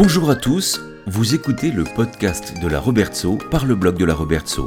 [0.00, 4.14] Bonjour à tous, vous écoutez le podcast de la Robertso par le blog de la
[4.14, 4.64] Robertso.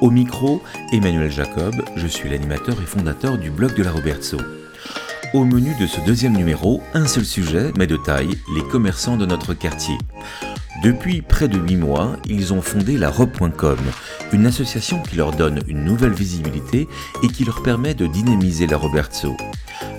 [0.00, 0.60] Au micro,
[0.90, 4.38] Emmanuel Jacob, je suis l'animateur et fondateur du blog de la Robertso.
[5.34, 9.24] Au menu de ce deuxième numéro, un seul sujet, mais de taille, les commerçants de
[9.24, 9.98] notre quartier.
[10.82, 13.78] Depuis près de 8 mois, ils ont fondé la robe.com,
[14.32, 16.88] une association qui leur donne une nouvelle visibilité
[17.22, 19.36] et qui leur permet de dynamiser la Robertso.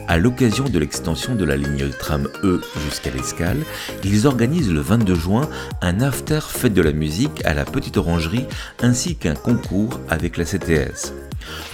[0.07, 3.63] À l'occasion de l'extension de la ligne tram E jusqu'à l'Escale,
[4.05, 5.49] ils organisent le 22 juin
[5.81, 8.45] un after fête de la musique à la Petite Orangerie
[8.81, 11.13] ainsi qu'un concours avec la CTS.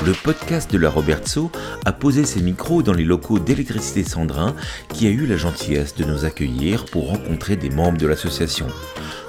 [0.03, 1.51] Le podcast de la Robertso
[1.85, 4.55] a posé ses micros dans les locaux d'Électricité Sandrin
[4.89, 8.67] qui a eu la gentillesse de nous accueillir pour rencontrer des membres de l'association.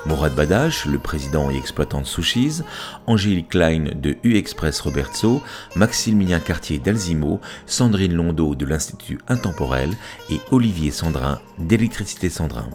[0.07, 2.61] Mourad Badache, le président et exploitant de Sushis,
[3.07, 5.43] Angélique Klein de U-Express Robertso,
[5.77, 9.91] Maximilien Cartier d'Alzimo, Sandrine Londo de l'Institut Intemporel
[10.31, 12.69] et Olivier Sandrin d'Électricité Sandrin.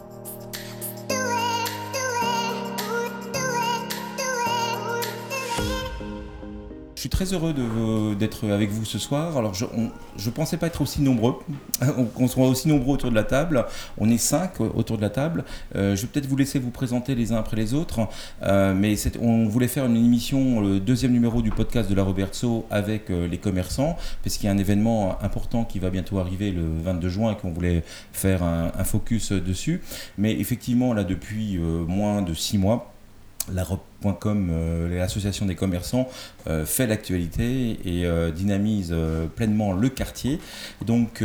[7.00, 7.54] Je suis très heureux
[8.14, 9.34] d'être avec vous ce soir.
[9.38, 11.36] Alors, je ne pensais pas être aussi nombreux,
[12.14, 13.64] qu'on soit aussi nombreux autour de la table.
[13.96, 15.44] On est cinq autour de la table.
[15.76, 18.00] Euh, je vais peut-être vous laisser vous présenter les uns après les autres.
[18.42, 22.66] Euh, mais on voulait faire une émission, le deuxième numéro du podcast de la Robertso
[22.70, 26.50] avec euh, les commerçants, parce qu'il y a un événement important qui va bientôt arriver
[26.50, 29.80] le 22 juin et qu'on voulait faire un, un, focus dessus.
[30.18, 32.92] Mais effectivement, là, depuis moins de six mois,
[33.52, 33.64] la
[34.26, 36.08] euh, l'association des commerçants,
[36.46, 38.94] euh, fait l'actualité et euh, dynamise
[39.36, 40.40] pleinement le quartier.
[40.84, 41.22] Donc,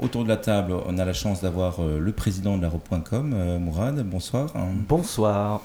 [0.00, 4.04] autour de la table, on a la chance d'avoir le président de la Robe.com, Mourad.
[4.04, 4.52] Bonsoir.
[4.88, 5.62] Bonsoir.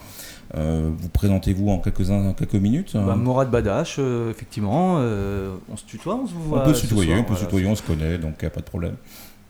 [0.54, 4.96] vous présentez-vous en quelques, en quelques minutes bah, Mourad Badache, effectivement.
[4.96, 7.76] on se tutoie, on se voit On peut se tutoyer, on peut se tutoyer, on
[7.76, 8.96] se connaît, donc il n'y a pas de problème.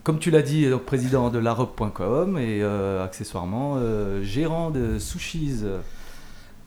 [0.04, 2.64] Comme tu l'as dit, donc, président de larobe.com et
[3.04, 3.78] accessoirement
[4.24, 5.64] gérant de Sushis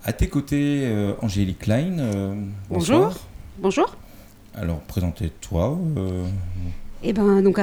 [0.05, 1.99] à tes côtés, euh, Angélique Klein.
[1.99, 2.35] Euh,
[2.69, 3.13] bonjour.
[3.59, 3.97] Bonjour.
[4.55, 5.79] Alors, présentez-toi.
[5.97, 6.25] Euh.
[7.03, 7.59] Eh ben, donc,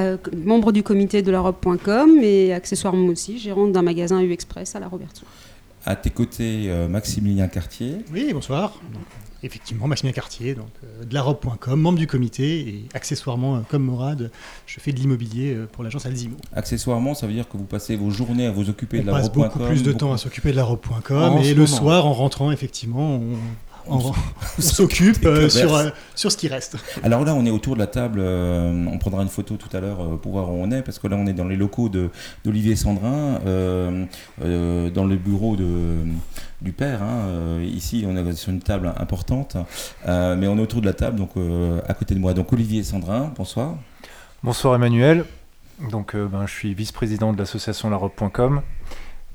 [0.46, 4.88] membre du comité de la robe.com et accessoirement aussi gérante d'un magasin U-Express à la
[4.88, 5.22] Roberto.
[5.88, 8.00] À tes côtés, Maximilien Cartier.
[8.12, 8.80] Oui, bonsoir
[9.44, 13.84] effectivement, Maximilien Cartier, donc, euh, de la robe.com, membre du comité, et accessoirement, euh, comme
[13.84, 14.32] Morad,
[14.66, 16.38] je fais de l'immobilier euh, pour l'agence Alzimo.
[16.54, 19.32] Accessoirement, ça veut dire que vous passez vos journées à vous occuper de la robe.com
[19.36, 22.14] On passe beaucoup plus de temps à s'occuper de la robe.com, et le soir, en
[22.14, 23.38] rentrant, effectivement, on,
[23.90, 24.14] on,
[24.62, 26.78] s'occupe euh, sur, euh, sur ce qui reste.
[27.04, 28.20] Alors là, on est autour de la table.
[28.22, 31.08] Euh, on prendra une photo tout à l'heure pour voir où on est, parce que
[31.08, 35.98] là, on est dans les locaux d'Olivier Sandrin, dans le bureau de,
[36.62, 37.02] du père.
[37.04, 39.58] Hein, ici, on est sur une table importante,
[40.06, 41.32] mais on est autour de la table, donc
[41.88, 42.34] à côté de moi.
[42.34, 43.76] Donc Olivier Sandrin, bonsoir.
[44.44, 45.26] Bonsoir Emmanuel.
[45.92, 48.62] Donc, ben, je suis vice-président de l'association larobe.com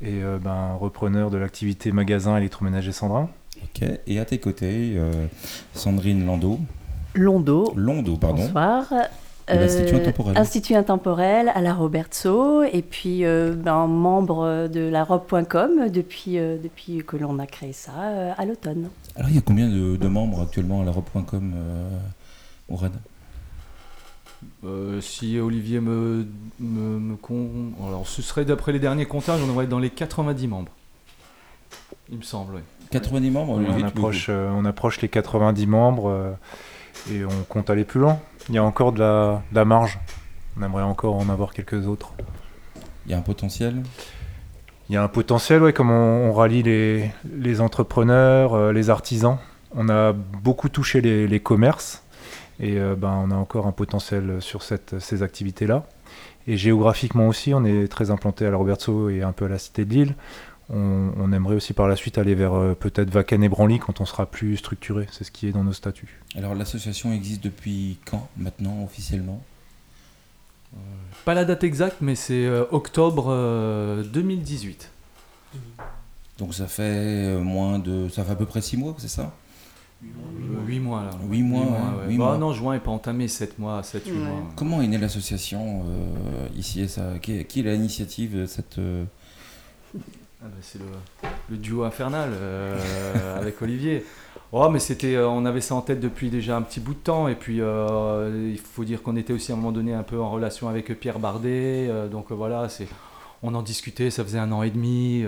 [0.01, 3.29] et ben, repreneur de l'activité magasin électroménager Sandrin.
[3.65, 5.27] Ok, et à tes côtés, euh,
[5.75, 6.59] Sandrine Lando.
[7.15, 7.73] Londo.
[7.77, 8.43] Londo, pardon.
[8.45, 8.93] Bonsoir.
[9.49, 10.39] L'Institut Intemporel.
[10.39, 16.57] Institut Intemporel à la Robertso et puis euh, ben, membre de la robe.com depuis, euh,
[16.63, 17.93] depuis que l'on a créé ça
[18.39, 18.89] à l'automne.
[19.17, 21.55] Alors il y a combien de, membres actuellement à la robe.com,
[22.69, 22.93] au RAD
[25.01, 26.27] si Olivier me,
[26.59, 27.73] me, me con...
[27.87, 30.73] Alors ce serait d'après les derniers comptages, on devrait être dans les 90 membres.
[32.11, 32.61] Il me semble, oui.
[32.93, 36.33] 90 membres on, approche, euh, on approche les 90 membres euh,
[37.11, 38.19] et on compte aller plus loin.
[38.49, 39.99] Il y a encore de la, marge.
[40.59, 42.13] On aimerait encore en avoir quelques autres.
[43.07, 43.83] Il y a un potentiel?
[44.89, 49.39] Il y a un potentiel, oui, comme on, rallie les, les entrepreneurs, euh, les artisans.
[49.75, 52.03] On a beaucoup touché les, commerces
[52.61, 55.87] et ben, on a encore un potentiel sur cette, ces activités-là.
[56.47, 59.59] Et géographiquement aussi, on est très implanté à la Roberto et un peu à la
[59.59, 60.15] Cité de Lille.
[60.71, 64.05] On, aimerait aussi par la suite aller vers euh, peut-être Vacan et Branly quand on
[64.05, 65.07] sera plus structuré.
[65.11, 66.21] C'est ce qui est dans nos statuts.
[66.37, 69.43] Alors l'association existe depuis quand maintenant officiellement?
[70.75, 70.79] Euh,
[71.25, 73.35] Pas la date exacte, mais c'est euh, octobre
[74.13, 74.91] 2018.
[76.39, 79.35] Donc ça fait moins de, ça fait à peu près 6 mois, c'est ça?
[80.03, 81.11] 8 mois là.
[81.29, 84.43] 8 mois, bah, mois, Non, juin n'est pas entamé, 7 mois, 7, 8 mois.
[84.57, 85.85] Comment est née l'association
[86.57, 87.19] ici ça?
[87.21, 88.81] Qui, qui est l'initiative de cette
[90.45, 90.81] ah bah, c'est
[91.51, 94.05] le, duo infernal euh, avec Olivier.
[94.51, 96.99] Oh, mais c'était, euh, on avait ça en tête depuis déjà un petit bout de
[96.99, 97.29] temps.
[97.29, 100.21] Et puis, euh, il faut dire qu'on était aussi à un moment donné un peu
[100.21, 101.89] en relation avec Pierre Bardet.
[102.11, 102.89] donc voilà, c'est,
[103.43, 105.25] on en discutait, ça faisait un an et demi.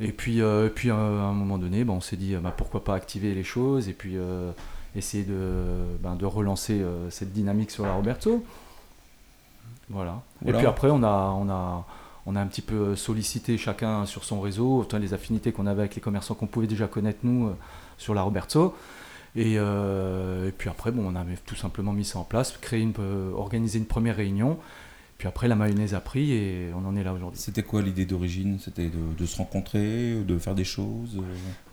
[0.00, 0.40] et puis,
[0.74, 3.88] puis à un moment donné, bon, on s'est dit, bah, pourquoi pas activer les choses
[3.88, 4.16] et puis
[4.96, 5.36] essayer de,
[6.02, 8.44] ben, de relancer cette dynamique sur la Roberto.
[9.90, 10.20] Voilà.
[10.42, 10.58] voilà.
[10.58, 11.86] Et puis après, on a, on a,
[12.28, 15.94] on a un petit peu sollicité chacun sur son réseau, les affinités qu'on avait avec
[15.94, 17.50] les commerçants qu'on pouvait déjà connaître nous
[17.96, 18.74] sur la Roberto.
[19.34, 22.92] Et, et, puis après, bon, on a tout simplement mis ça en place, créé une,
[23.34, 24.58] organisé une première réunion.
[25.18, 27.40] Puis après, la mayonnaise a pris et on en est là aujourd'hui.
[27.40, 28.58] C'était quoi l'idée d'origine?
[28.60, 31.20] C'était de, se rencontrer, de faire des choses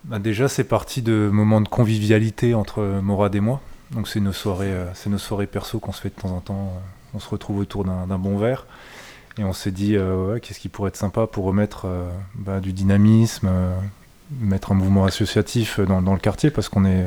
[0.04, 3.62] bah Déjà, c'est parti de moments de convivialité entre Morad et moi.
[3.92, 6.42] Donc, c'est nos, soirées, euh, c'est nos soirées perso qu'on se fait de temps en
[6.42, 6.74] temps.
[7.14, 8.66] On se retrouve autour d'un bon verre.
[9.38, 12.74] Et on s'est dit, euh, qu'est-ce qui pourrait être sympa pour remettre euh, bah, du
[12.74, 13.50] dynamisme,
[14.40, 17.06] mettre un mouvement associatif dans, le quartier, parce qu'on est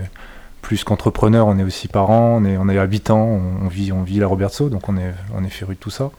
[0.63, 4.97] plus qu'entrepreneur, on est aussi parents, on est, habitants, on, vit, la Robertso, donc on
[4.97, 6.11] est, on de tout ça.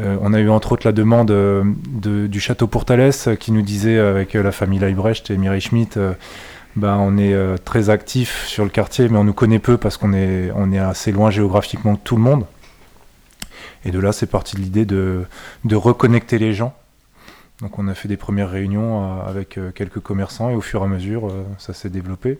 [0.00, 3.98] Euh, on a eu entre autres la demande euh, du château Portales qui nous disait
[3.98, 6.12] avec la famille Leibrecht et Mireille Schmitt, euh,
[6.76, 7.34] ben, on est
[7.64, 11.10] très actif sur le quartier, mais on nous connaît peu parce qu'on est, est assez
[11.10, 12.44] loin géographiquement de tout le monde.
[13.84, 15.24] Et de là, c'est parti de l'idée de,
[15.64, 16.74] de reconnecter les gens.
[17.60, 20.88] Donc on a fait des premières réunions avec quelques commerçants et au fur et à
[20.88, 22.38] mesure, ça s'est développé.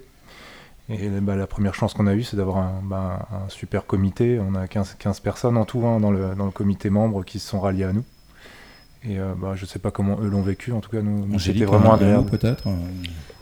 [0.90, 4.40] Et bah, la première chance qu'on a eue, c'est d'avoir un, bah, un, super comité.
[4.40, 7.38] On a 15, 15 personnes en tout hein, dans, le, dans, le, comité membre qui
[7.38, 8.04] se sont ralliés à nous.
[9.04, 10.72] Et euh, bah, je ne sais pas comment eux l'ont vécu.
[10.72, 12.28] En tout cas, nous, c'était vraiment agréable.
[12.28, 12.64] Peut-être.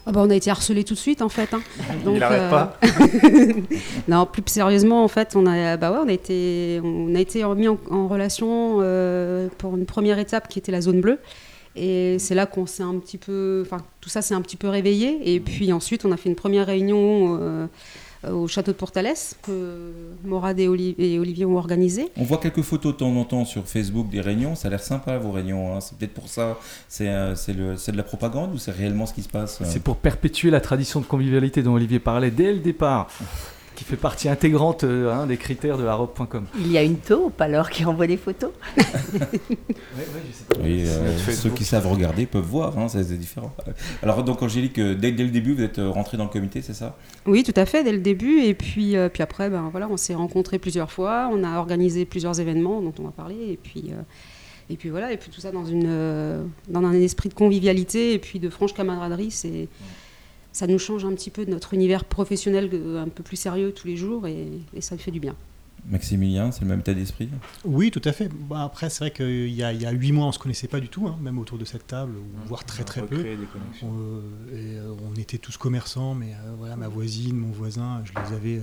[0.08, 0.10] Euh.
[0.10, 1.52] Ah bah, on a été harcelés tout de suite en fait.
[1.54, 1.60] Hein.
[2.04, 2.78] Donc, Il n'arrête euh, pas.
[4.08, 7.44] non, plus sérieusement en fait, on a, bah ouais, on a été, on a été
[7.54, 8.78] mis en, en relation
[9.58, 11.18] pour une première étape qui était la zone bleue.
[11.78, 13.62] Et c'est là qu'on s'est un petit peu.
[13.64, 15.34] Enfin, tout ça s'est un petit peu réveillé.
[15.34, 17.66] Et puis ensuite, on a fait une première réunion euh,
[18.26, 19.92] au château de Portales que
[20.24, 22.08] Morad et, Olivier ont organisé.
[22.16, 24.54] On voit quelques photos de temps en temps sur Facebook des réunions.
[24.54, 25.76] Ça a l'air sympa, vos réunions.
[25.76, 25.80] Hein.
[25.80, 26.58] C'est peut-être pour ça.
[26.88, 29.96] C'est euh, de la propagande ou c'est réellement ce qui se passe euh C'est pour
[29.96, 33.08] perpétuer la tradition de convivialité dont Olivier parlait dès le départ
[33.78, 36.46] qui fait partie intégrante euh, hein, des critères de la robe.com.
[36.58, 38.50] Il y a une taupe alors qui envoie des photos.
[40.64, 43.54] oui, euh, ceux qui savent regarder peuvent voir, hein, c'est différent.
[44.02, 46.74] Alors donc Angélique, euh, dès, dès, le début, vous êtes rentrée dans le comité, c'est
[46.74, 46.96] ça?
[47.24, 48.40] Oui, tout à fait, dès le début.
[48.40, 52.40] Et puis, puis après, ben, voilà, on s'est rencontrés plusieurs fois, on a organisé plusieurs
[52.40, 53.36] événements dont on va parler.
[53.48, 53.92] Et puis...
[54.70, 58.18] Et puis voilà, et puis tout ça dans, une, dans un esprit de convivialité et
[58.18, 59.66] puis de franche camaraderie, c'est,
[60.58, 63.86] ça nous change un petit peu de notre univers professionnel un peu plus sérieux tous
[63.86, 65.36] les jours et, et ça fait du bien.
[65.86, 67.28] Maximilien, c'est le même état d'esprit?
[67.64, 68.28] Oui, tout à fait.
[68.28, 70.88] Bah, après, c'est vrai qu'il y, a huit mois, on ne se connaissait pas du
[70.88, 72.46] tout, hein, même autour de cette table, mmh.
[72.46, 73.24] voire très très peu.
[73.82, 74.20] On, euh,
[74.52, 78.36] et, euh, on était tous commerçants, mais euh, voilà, ma voisine, mon voisin, je les
[78.36, 78.62] avais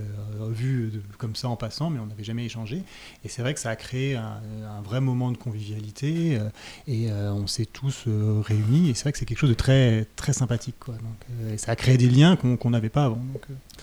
[0.50, 2.82] vus comme ça en passant, mais on n'avait jamais échangé.
[3.24, 4.40] Et c'est vrai que ça a créé un,
[4.84, 6.38] vrai moment de convivialité
[6.86, 8.90] et on s'est tous réunis.
[8.90, 10.76] Et c'est vrai que c'est quelque chose de très très sympathique.
[10.78, 10.94] Quoi.
[10.94, 13.18] Donc, et ça a créé des liens qu'on n'avait pas avant.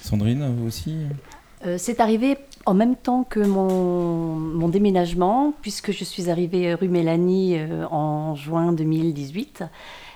[0.02, 0.96] Sandrine, vous aussi?
[1.66, 7.58] Euh, c'est arrivé en même temps que mon, déménagement, puisque je suis arrivée rue Mélanie
[7.58, 9.64] euh, en juin 2018.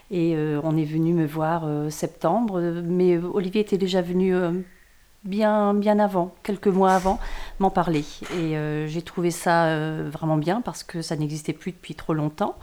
[0.09, 4.33] Et euh, on est venu me voir septembre, mais Olivier était déjà venu
[5.25, 7.19] bien, bien avant, quelques mois avant,
[7.59, 8.05] m'en parler.
[8.39, 8.55] Et
[8.87, 9.77] j'ai trouvé ça
[10.09, 12.55] vraiment bien parce que ça n'existait plus depuis trop longtemps.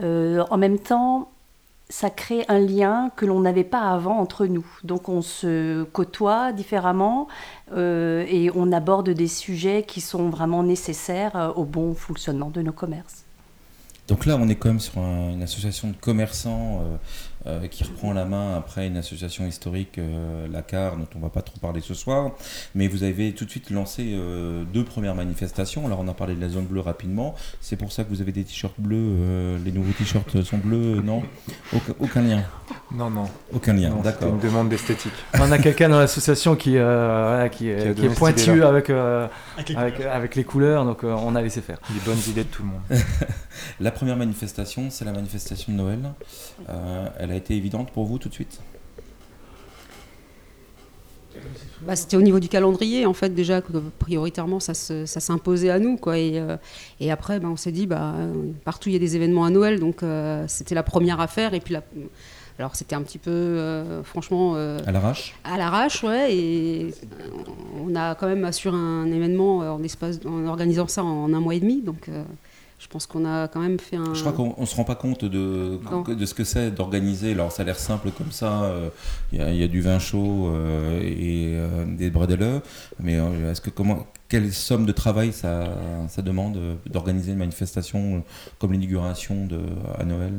[0.00, 1.28] en même temps,
[1.90, 4.64] ça crée un lien que l'on n'avait pas avant entre nous.
[4.84, 7.28] Donc on se côtoie différemment
[7.72, 12.62] euh, et on aborde des sujets qui sont vraiment nécessaires euh, au bon fonctionnement de
[12.62, 13.24] nos commerces.
[14.06, 16.96] Donc là, on est quand même sur une association de commerçants euh,
[17.46, 21.30] euh, qui reprend la main après une association historique, euh, la CAR, dont on va
[21.30, 22.32] pas trop parler ce soir.
[22.74, 24.16] Mais vous avez tout de suite lancé
[24.72, 25.86] deux premières manifestations.
[25.86, 27.34] Alors on a parlé de la zone bleue rapidement.
[27.60, 29.56] C'est pour ça que vous avez des t-shirts bleus.
[29.64, 31.22] les nouveaux t-shirts sont bleus, non?
[31.98, 32.42] Aucun, lien.
[32.92, 33.28] Non, non.
[33.52, 34.28] Aucun lien, d'accord.
[34.28, 35.12] une demande d'esthétique.
[35.34, 41.04] On a quelqu'un dans l'association qui, qui, est pointu avec, avec, avec, les couleurs, donc
[41.04, 41.78] on a laissé faire.
[41.94, 42.82] Les bonnes idées de tout le monde.
[43.80, 45.98] La première manifestation, c'est la manifestation de Noël.
[46.68, 48.60] Euh, elle a été évidente pour vous tout de suite
[51.82, 55.96] bah, C'était au niveau du calendrier, en fait, déjà, que prioritairement, ça, s'imposait à nous.
[55.96, 56.56] Quoi, et, euh,
[56.98, 58.14] et après, bah, on s'est dit, bah,
[58.64, 61.54] partout il y a des événements à Noël, donc euh, c'était la première affaire.
[61.54, 61.84] Et puis la,
[62.58, 64.56] alors c'était un petit peu, franchement...
[64.56, 66.34] à l'arrache À l'arrache, ouais.
[66.34, 66.94] Et
[67.80, 71.54] on a quand même assuré un événement en, espace, en organisant ça en un mois
[71.54, 71.80] et demi.
[71.80, 72.10] Donc
[72.80, 74.14] je pense qu'on a quand même fait un.
[74.14, 77.32] Je crois qu'on ne se rend pas compte de, de ce que c'est d'organiser.
[77.32, 78.72] Alors, ça a l'air simple comme ça.
[79.32, 82.62] Il euh, y, a du vin chaud euh, et euh, des bredelles.
[82.98, 83.18] Mais
[83.50, 85.76] est-ce que comment, quelle somme de travail ça,
[86.08, 88.24] ça demande d'organiser une manifestation
[88.58, 89.46] comme l'inauguration
[89.98, 90.32] à Noël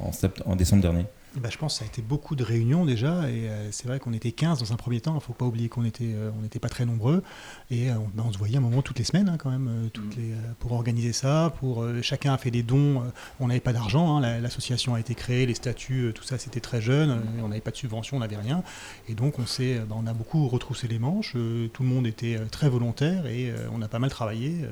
[0.00, 0.12] en,
[0.52, 1.04] en décembre dernier?
[1.36, 3.98] Bah, je pense que ça a été beaucoup de réunions déjà, et euh, c'est vrai
[3.98, 6.30] qu'on était 15 dans un premier temps, il ne faut pas oublier qu'on était, euh,
[6.38, 7.22] on n'était pas très nombreux,
[7.70, 9.90] et euh, on, bah, on, se voyait un moment toutes les semaines hein, quand même,
[9.92, 10.20] toutes mm.
[10.20, 13.02] les, pour organiser ça, pour, chacun a fait des dons,
[13.40, 16.80] on n'avait pas d'argent, hein, l'association a été créée, les statuts, tout ça c'était très
[16.80, 17.44] jeune, mm.
[17.44, 18.62] on n'avait pas de subvention, on n'avait rien,
[19.08, 22.38] et donc on, s'est, bah, on a beaucoup retroussé les manches, tout le monde était
[22.50, 24.64] très volontaire, et on a pas mal travaillé,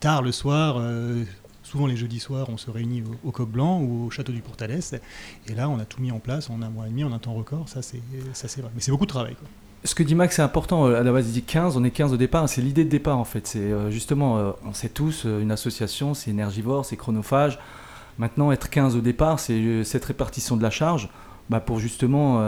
[0.00, 0.80] tard le soir,
[1.68, 4.94] Souvent les jeudis soirs, on se réunit au, Coq Blanc ou au Château du Portalès.
[5.48, 7.18] Et là, on a tout mis en place en un mois et demi, en un
[7.18, 7.68] temps record.
[7.68, 8.00] Ça, c'est,
[8.62, 8.70] vrai.
[8.74, 9.36] Mais c'est beaucoup de travail.
[9.84, 10.86] Ce que dit Max, c'est important.
[10.86, 12.48] À la base, il dit 15, on est 15 au départ.
[12.48, 13.46] C'est l'idée de départ, en fait.
[13.46, 17.58] C'est euh, justement, euh, on sait tous, euh, une association, c'est énergivore, c'est chronophage.
[18.16, 21.10] Maintenant, être 15 au départ, c'est cette répartition de la charge
[21.50, 22.42] bah, pour justement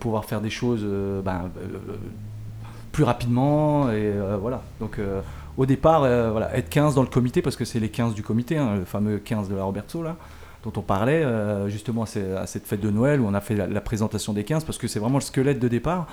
[0.00, 0.84] pouvoir faire des choses
[1.22, 1.50] bah,
[2.92, 3.92] plus rapidement.
[3.92, 4.62] Et voilà.
[4.80, 4.98] Donc
[5.56, 8.22] au départ, euh, voilà, être 15 dans le comité, parce que c'est les 15 du
[8.22, 10.16] comité, hein, le fameux 15 de la Roberto, là,
[10.64, 13.80] dont on parlait, euh, justement à, cette fête de Noël où on a fait la,
[13.80, 16.06] présentation des 15, parce que c'est vraiment le squelette de départ.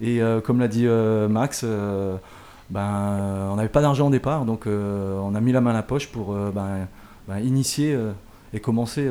[0.00, 1.64] Et euh, comme l'a dit Max,
[2.70, 5.82] ben, on n'avait pas d'argent au départ, donc on a mis la main à la
[5.82, 6.88] poche pour ben,
[7.28, 7.96] ben, initier
[8.52, 9.08] et commencer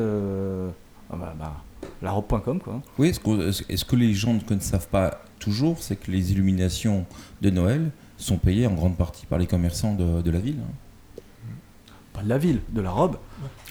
[1.12, 1.54] ah, bah,
[2.02, 2.60] la robe.com.
[2.98, 7.06] Oui, est-ce que, est que, les gens ne savent pas toujours, c'est que les illuminations
[7.42, 10.60] de Noël sont payés en grande partie par les commerçants de, de la ville.
[10.60, 10.74] Hein.
[12.14, 13.16] Pas de la ville, de la robe.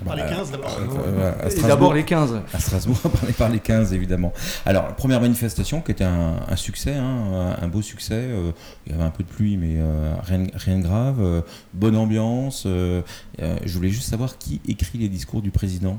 [0.04, 0.78] Par les 15 d'abord.
[0.80, 2.40] Euh, d'abord les 15.
[2.54, 2.98] À Strasbourg,
[3.38, 4.32] par les 15 évidemment.
[4.64, 8.14] Alors, première manifestation qui était un, succès, hein, un, beau succès.
[8.14, 8.52] Euh,
[8.86, 11.44] il y avait un peu de pluie, mais euh, rien, rien, de grave.
[11.74, 12.66] bonne ambiance.
[12.66, 15.98] je voulais juste savoir qui écrit les discours du président.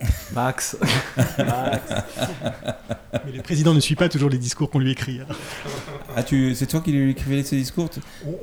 [0.34, 0.76] Max.
[3.24, 5.20] Mais le président ne suit pas toujours les discours qu'on lui écrit.
[5.20, 5.26] Hein.
[6.16, 7.88] Ah, tu, c'est toi qui lui écrivais ces discours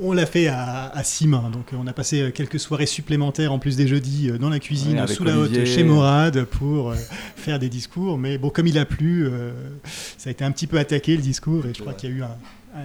[0.00, 1.50] On, l'a fait à, à, six mains.
[1.50, 4.58] Donc, on a passé euh, quelques soirées supplémentaires en plus des jeudis euh, dans la
[4.58, 6.96] cuisine, sous la haute, chez Morad, pour euh,
[7.36, 8.18] faire des discours.
[8.18, 9.30] Mais bon, comme il a plu,
[10.18, 11.66] ça a été un petit peu attaqué le discours.
[11.66, 12.22] Et je crois qu'il y a eu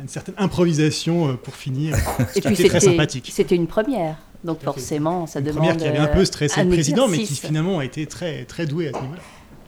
[0.01, 1.95] une certaine improvisation pour finir.
[2.35, 3.29] Et puis, c'était très sympathique.
[3.33, 4.17] C'était une première.
[4.43, 5.57] Donc forcément, ça demande.
[5.57, 8.65] Première qui avait un peu stressé le président, mais qui finalement a été très, très
[8.65, 9.21] doué à ce niveau-là.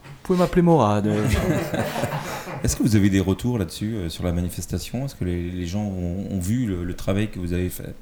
[0.04, 1.08] Vous pouvez m'appeler Morad.
[2.64, 5.06] Est-ce que vous avez des retours là-dessus, euh, sur la manifestation?
[5.06, 7.96] Est-ce que les, gens ont, vu le, travail que vous avez fait?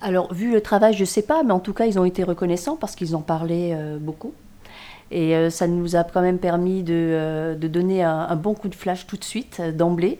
[0.00, 2.22] Alors, vu le travail, je ne sais pas, mais en tout cas, ils ont été
[2.22, 4.34] reconnaissants parce qu'ils en parlaient euh, beaucoup.
[5.10, 8.74] Et euh, ça nous a quand même permis de, euh, donner un, bon coup de
[8.74, 10.18] flash tout de suite, euh, d'emblée,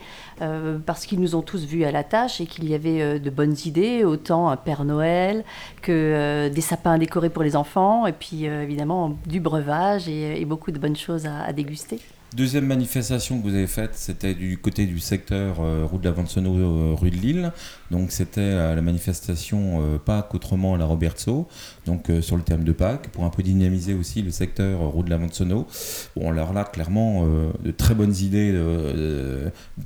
[0.87, 3.57] parce qu'ils nous ont tous vus à la tâche et qu'il y avait de bonnes
[3.65, 5.45] idées, autant un Père Noël
[5.83, 10.79] que des sapins décorés pour les enfants, et puis évidemment du breuvage et, beaucoup de
[10.79, 11.99] bonnes choses à déguster.
[12.37, 16.11] Deuxième manifestation que vous avez faite, c'était du côté du secteur euh, rue de la
[16.11, 17.53] Vansono, euh, rue de Lille.
[17.91, 21.49] Donc c'était euh, la manifestation Pâques autrement à la Robertso,
[21.87, 25.11] donc sur le thème de Pâques, pour un peu dynamiser aussi le secteur rue de
[25.11, 25.67] la Vansono.
[26.17, 28.55] Bon, alors là, clairement, de très bonnes idées,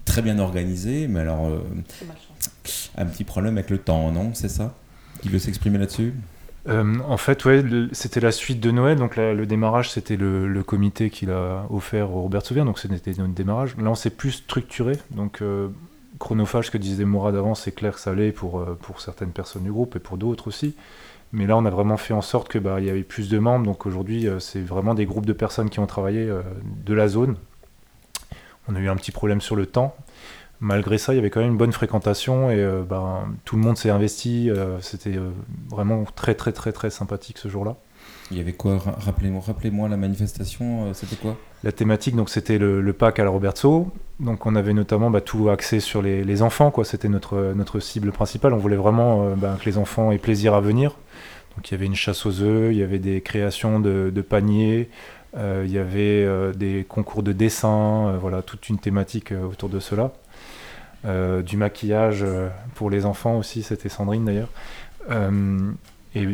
[0.05, 1.49] très bien organisées, mais alors
[2.97, 4.33] un petit problème avec le temps, non?
[4.35, 4.75] C'est ça?
[5.21, 6.13] Qui veut s'exprimer là-dessus?
[6.69, 8.99] Euh, en fait, ouais, c'était la suite de Noël.
[8.99, 12.65] Donc le démarrage, c'était le, comité qu'il a offert au Robert Souvier.
[12.65, 13.77] Donc c'était notre démarrage.
[13.77, 14.99] Là, on s'est plus structuré.
[15.11, 15.69] Donc euh,
[16.19, 19.65] chronophage, que disait Mourad avant, c'est clair que ça allait pour, euh, pour certaines personnes
[19.65, 20.75] du groupe et pour d'autres aussi.
[21.33, 23.65] Mais là, on a vraiment fait en sorte qu'il bah, y avait plus de membres.
[23.65, 26.31] Donc aujourd'hui, c'est vraiment des groupes de personnes qui ont travaillé
[26.85, 27.37] de la zone.
[28.69, 29.97] On a eu un petit problème sur le temps
[30.63, 33.63] malgré ça, il y avait quand même une bonne fréquentation et euh, ben, tout le
[33.63, 34.49] monde s'est investi.
[34.49, 35.31] Euh, c'était euh,
[35.69, 37.77] vraiment très, très, très, très sympathique ce jour-là.
[38.31, 38.79] Il y avait quoi?
[38.79, 41.37] Rappelez-moi rappelez la manifestation, c'était quoi?
[41.65, 43.93] La thématique, donc c'était le, le, Pâques à la Roberto.
[44.21, 46.85] Donc on avait notamment bah, tout axé sur les, enfants, quoi.
[46.85, 48.55] C'était notre, notre cible principale.
[48.55, 50.97] On voulait vraiment bah, que les enfants aient plaisir à venir.
[51.57, 54.23] Donc il y avait une chasse aux œufs, il y avait des créations de, de
[54.23, 54.89] paniers,
[55.37, 60.13] il y avait des concours de dessin, voilà, toute une thématique autour de cela.
[61.05, 64.51] Euh, du maquillage euh, pour les enfants aussi, c'était Sandrine d'ailleurs.
[65.11, 65.73] Euh,
[66.15, 66.29] et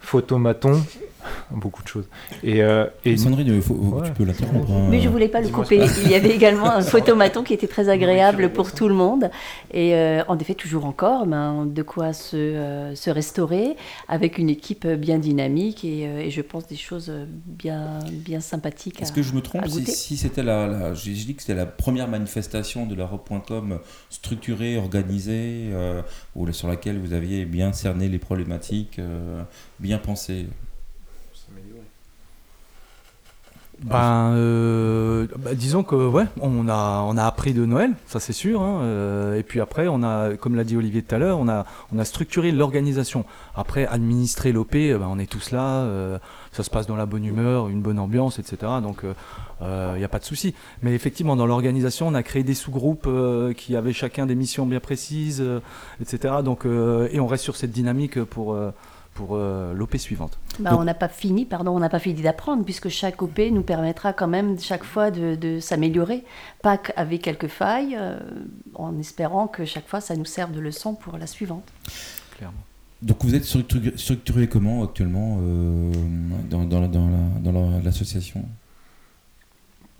[0.00, 0.82] photomaton,
[1.50, 2.08] beaucoup de choses.
[2.42, 2.86] Et, euh,
[3.16, 4.70] Sandrine, tu peux l'interrompre.
[4.70, 4.86] Hein.
[4.90, 5.80] Mais je voulais pas le couper.
[6.04, 9.30] Il y avait également un photomaton qui était très agréable pour tout le monde.
[9.72, 13.76] Et euh, en effet, toujours encore, ben, de quoi se, euh, se, restaurer
[14.08, 17.12] avec une équipe bien dynamique et, je pense des choses
[17.46, 19.02] bien, bien sympathiques.
[19.02, 22.86] Est-ce que je me trompe si, c'était la, j'ai dit que c'était la première manifestation
[22.86, 25.70] de la Robe.com structurée, organisée,
[26.34, 29.00] ou sur laquelle vous aviez bien cerné les problématiques,
[29.78, 30.46] bien pensé
[33.82, 38.32] ben, euh, bah, disons que ouais, on a, on a appris de Noël, ça c'est
[38.32, 38.62] sûr.
[38.62, 41.48] Hein, euh, et puis après, on a, comme l'a dit Olivier tout à l'heure, on
[41.48, 43.24] a, on a structuré l'organisation.
[43.56, 45.86] Après, administrer l'OP, euh, ben, on est tous là,
[46.52, 48.72] ça se passe dans la bonne humeur, une bonne ambiance, etc.
[48.82, 49.02] Donc
[49.60, 50.54] il n'y a pas de souci.
[50.82, 53.08] Mais effectivement, dans l'organisation, on a créé des sous-groupes
[53.56, 55.42] qui avaient chacun des missions bien précises,
[56.00, 56.34] etc.
[56.44, 58.56] Donc, et on reste sur cette dynamique pour
[59.14, 60.38] pour euh, l'OP suivante.
[60.58, 63.62] Bah, on n'a pas fini, pardon, on n'a pas fini d'apprendre puisque chaque OP nous
[63.62, 66.24] permettra quand même chaque fois de, s'améliorer,
[66.62, 68.18] pas avec quelques failles, euh,
[68.74, 71.64] en espérant que chaque fois ça nous serve de leçon pour la suivante.
[72.36, 72.58] Clairement.
[73.02, 75.92] Donc vous êtes structuré, comment actuellement euh,
[76.48, 78.44] dans, dans l'association?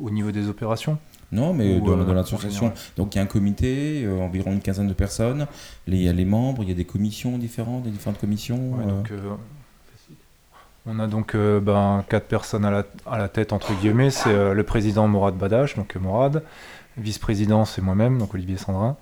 [0.01, 0.99] Au niveau des opérations?
[1.33, 2.73] Non, mais dans, euh, l'association.
[2.97, 5.47] Donc il y a un comité, euh, environ une quinzaine de personnes.
[5.89, 8.75] Il y a les membres, il y a des commissions différentes, des différentes commissions.
[9.11, 9.35] Euh.
[10.85, 14.11] on a donc ben, quatre personnes à la, à la, tête, entre guillemets.
[14.11, 16.43] C'est le président Morad Badache, donc Morad.
[16.99, 18.97] Vice-président, c'est moi-même, donc Olivier Sandrin.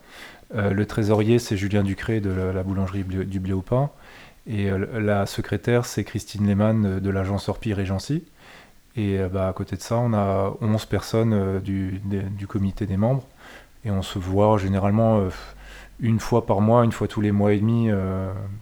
[0.54, 3.90] le trésorier, c'est Julien Ducré de la, boulangerie du Blé au Pain.
[4.46, 8.22] Et la secrétaire, c'est Christine Lehmann de l'agence Orpi Régency.
[8.96, 12.96] Et euh, bah, à côté de ça, on a 11 personnes euh, du, comité des
[12.96, 13.24] membres.
[13.84, 15.30] Et on se voit généralement euh,
[16.00, 17.90] une fois par mois, une fois tous les mois et demi,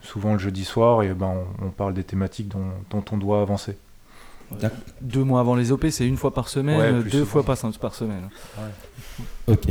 [0.01, 3.79] souvent le jeudi soir, et ben, on, parle des thématiques dont on doit avancer.
[5.01, 8.29] Deux mois avant les OP, c'est une fois par semaine, deux fois par, par semaine.
[9.47, 9.71] Ok.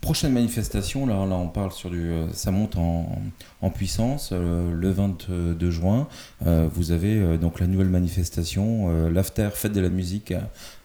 [0.00, 2.10] prochaine manifestation, là, là on parle sur du.
[2.10, 3.18] Euh, ça monte en,
[3.62, 4.30] en puissance.
[4.32, 6.06] Euh, le 22 juin,
[6.46, 10.32] euh, vous avez donc la nouvelle manifestation, l'After Fête de la musique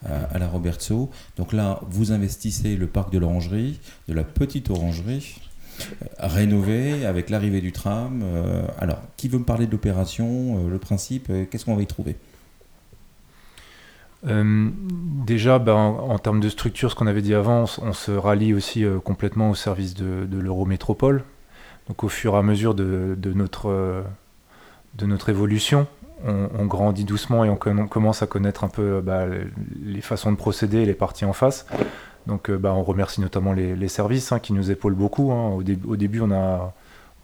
[0.05, 1.09] à, la Robertso.
[1.35, 5.39] Donc là, vous investissez le parc de l'Orangerie, de la petite Orangerie
[6.17, 8.23] rénové avec l'arrivée du tram.
[8.79, 12.15] alors, qui veut me parler de l'opération, le principe, qu'est-ce qu'on va y trouver?
[14.25, 14.69] Euh,
[15.25, 18.83] déjà, ben, en, termes de structure, ce qu'on avait dit avant, on, se rallie aussi
[18.83, 21.23] euh, complètement au service de, l'Eurométropole.
[21.87, 24.03] Donc au fur et à mesure de, notre,
[24.95, 25.87] de notre évolution,
[26.25, 29.23] on, grandit doucement et on, commence à connaître un peu bah,
[29.85, 31.65] les façons de procéder et les parties en face.
[32.25, 35.31] Donc bah, on remercie notamment les, services hein, qui nous épaulent beaucoup.
[35.31, 35.51] Hein.
[35.87, 36.73] Au, début, on a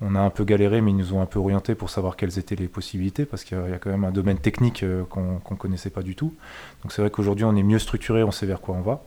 [0.02, 2.38] on a un peu galéré, mais ils nous ont un peu orienté pour savoir quelles
[2.40, 5.58] étaient les possibilités, parce qu'il y a quand même un domaine technique euh, qu'on ne
[5.58, 6.34] connaissait pas du tout.
[6.82, 9.04] Donc c'est vrai qu'aujourd'hui, on est mieux structuré, on sait vers quoi on va.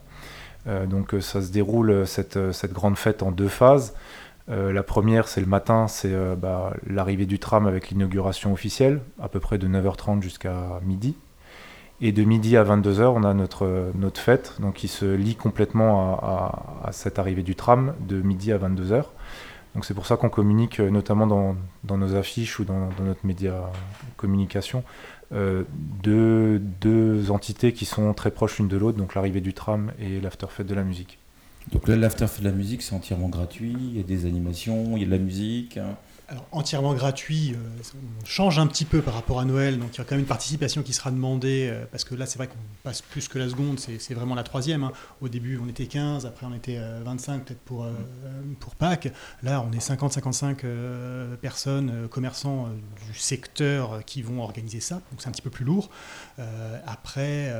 [0.67, 2.37] Euh, donc euh, ça se déroule, cette,
[2.73, 3.93] grande fête, en deux phases.
[4.47, 9.39] la première, c'est le matin, c'est bah, l'arrivée du tram avec l'inauguration officielle, à peu
[9.39, 11.15] près de 9h30 jusqu'à midi.
[11.99, 16.87] Et de midi à 22h, on a notre, fête, donc qui se lie complètement à,
[16.87, 19.05] à cette arrivée du tram de midi à 22h.
[19.75, 23.71] Donc c'est pour ça qu'on communique euh, notamment dans, nos affiches ou dans, notre média
[24.15, 24.83] communication
[25.33, 25.63] euh,
[26.03, 30.21] deux, deux, entités qui sont très proches l'une de l'autre, donc l'arrivée du tram et
[30.21, 31.19] l'afterfête de la musique.
[31.73, 35.01] Donc là, l'afterfête de la musique, c'est entièrement gratuit, il y a des animations, il
[35.01, 35.77] y a de la musique.
[35.77, 35.97] Hein.
[36.29, 39.97] Alors entièrement gratuit, euh, on change un petit peu par rapport à Noël, donc il
[39.99, 42.47] y a quand même une participation qui sera demandée, euh, parce que là c'est vrai
[42.47, 44.83] qu'on passe plus que la seconde, c'est vraiment la troisième.
[44.83, 44.91] Hein.
[45.21, 47.87] Au début on était 15, après on était 25 euh, peut-être pour,
[48.59, 49.07] pour Pâques.
[49.41, 52.67] Là on est 50-55 personnes, commerçants
[53.07, 55.89] du secteur qui vont organiser ça, donc c'est un petit peu plus lourd.
[56.85, 57.51] Après,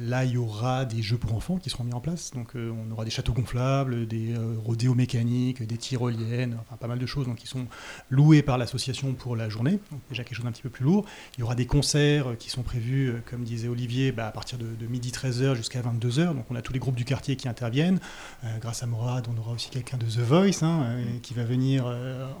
[0.00, 2.90] là il y aura des jeux pour enfants qui seront mis en place, donc on
[2.90, 7.36] aura des châteaux gonflables, des rodéos mécaniques, des tyroliennes, enfin pas mal de choses donc,
[7.36, 7.66] qui sont
[8.10, 11.04] loués par l'association pour la journée, donc déjà quelque chose d'un petit peu plus lourd.
[11.36, 14.58] Il y aura des concerts qui sont prévus, euh, comme disait Olivier, bah, à partir
[14.58, 16.34] de, midi 13h jusqu'à 22h.
[16.34, 17.98] Donc on a tous les groupes du quartier qui interviennent.
[18.44, 21.44] Euh, grâce à Morad, on aura aussi quelqu'un de The Voice hein, euh, qui va
[21.44, 21.84] venir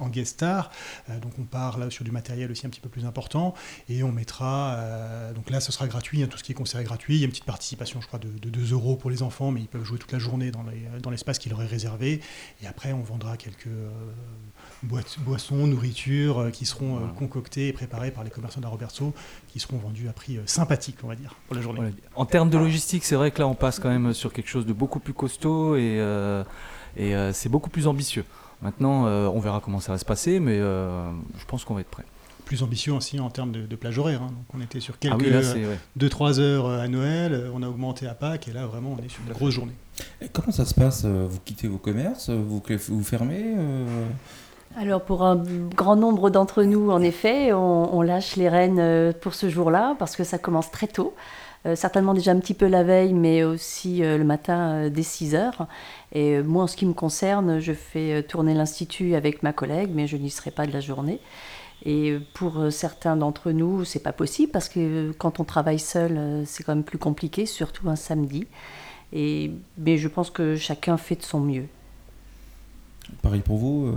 [0.00, 0.70] en guest star.
[1.22, 3.54] donc on part là sur du matériel aussi un petit peu plus important
[3.88, 4.78] et on mettra.
[5.34, 7.16] Donc là, ce sera gratuit, hein, tout ce qui est concert est gratuit.
[7.16, 9.60] Il y a une petite participation, je crois, de, 2 euros pour les enfants, mais
[9.60, 12.20] ils peuvent jouer toute la journée dans l'espace qui leur est réservé.
[12.62, 13.68] Et après, on vendra quelques
[14.84, 19.12] boissons, nourriture euh, qui seront euh, concoctées et préparées par les commerçants de la Roberto,
[19.48, 21.92] qui seront vendus à prix euh, sympathique, on va dire, pour la journée.
[22.14, 24.66] En termes de logistique, c'est vrai que là, on passe quand même sur quelque chose
[24.66, 26.00] de beaucoup plus costaud et,
[26.96, 28.24] et c'est beaucoup plus ambitieux.
[28.62, 32.04] Maintenant, on verra comment ça va se passer, mais je pense qu'on va être prêt
[32.44, 34.22] plus ambitieux aussi en termes de, plage horaire.
[34.22, 34.30] Hein.
[34.30, 38.48] Donc on était sur ah quelques 2-3 heures à Noël, on a augmenté à Pâques
[38.48, 39.74] et là vraiment on est sur une grosse journée.
[40.32, 43.54] comment ça se passe Vous quittez vos commerces Vous, vous fermez
[44.76, 45.36] alors pour un
[45.76, 50.16] grand nombre d'entre nous, en effet, on, lâche les rênes euh, pour ce jour-là parce
[50.16, 51.14] que ça commence très tôt.
[51.66, 55.34] Euh, certainement déjà un petit peu la veille, mais aussi euh, le matin dès 6
[55.34, 55.66] heures.
[56.12, 60.06] Et moi, en ce qui me concerne, je fais tourner l'Institut avec ma collègue, mais
[60.06, 61.20] je n'y serai pas de la journée.
[61.84, 66.62] Et pour certains d'entre nous, c'est pas possible parce que quand on travaille seul, c'est
[66.62, 68.46] quand même plus compliqué, surtout un samedi.
[69.12, 71.66] Et, mais je pense que chacun fait de son mieux.
[73.22, 73.92] Pareil pour vous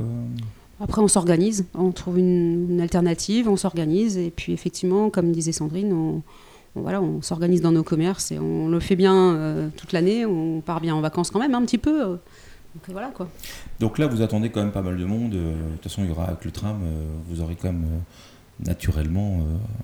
[0.80, 5.92] après, on s'organise, on trouve une, alternative, on s'organise, et puis effectivement, comme disait Sandrine,
[5.92, 6.22] on,
[6.82, 10.62] voilà, on s'organise dans nos commerces et on le fait bien euh, toute l'année, on
[10.62, 12.02] part bien en vacances quand même un petit peu.
[12.02, 13.28] Euh, donc voilà quoi.
[13.80, 15.34] Donc là, vous attendez quand même pas mal de monde.
[15.34, 16.80] Euh, de toute façon, il y aura avec le tram,
[17.28, 17.86] vous aurez quand même
[18.64, 19.40] naturellement.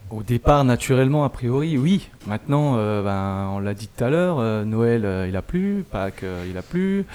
[0.09, 2.09] Au départ, naturellement, a priori, oui.
[2.27, 6.61] Maintenant, ben, on l'a dit tout à l'heure, Noël, il a plu, Pâques, il a
[6.61, 7.05] plu.